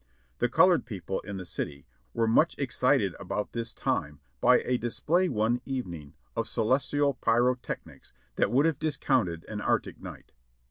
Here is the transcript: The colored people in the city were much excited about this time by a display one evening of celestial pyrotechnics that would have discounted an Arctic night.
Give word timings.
The 0.39 0.49
colored 0.49 0.87
people 0.87 1.19
in 1.19 1.37
the 1.37 1.45
city 1.45 1.85
were 2.15 2.25
much 2.25 2.57
excited 2.57 3.15
about 3.19 3.51
this 3.51 3.71
time 3.71 4.19
by 4.39 4.61
a 4.61 4.79
display 4.79 5.29
one 5.29 5.61
evening 5.63 6.15
of 6.35 6.47
celestial 6.47 7.13
pyrotechnics 7.13 8.11
that 8.35 8.49
would 8.49 8.65
have 8.65 8.79
discounted 8.79 9.45
an 9.47 9.61
Arctic 9.61 10.01
night. 10.01 10.31